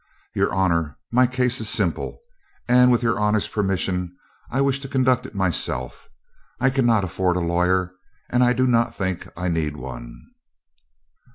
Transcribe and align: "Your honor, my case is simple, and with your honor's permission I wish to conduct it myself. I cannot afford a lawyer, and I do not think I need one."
"Your 0.33 0.51
honor, 0.51 0.97
my 1.11 1.27
case 1.27 1.61
is 1.61 1.69
simple, 1.69 2.21
and 2.67 2.91
with 2.91 3.03
your 3.03 3.19
honor's 3.19 3.47
permission 3.47 4.17
I 4.49 4.59
wish 4.59 4.79
to 4.79 4.87
conduct 4.87 5.27
it 5.27 5.35
myself. 5.35 6.09
I 6.59 6.71
cannot 6.71 7.03
afford 7.03 7.35
a 7.35 7.39
lawyer, 7.39 7.93
and 8.27 8.43
I 8.43 8.53
do 8.53 8.65
not 8.65 8.95
think 8.95 9.27
I 9.37 9.47
need 9.47 9.77
one." 9.77 10.19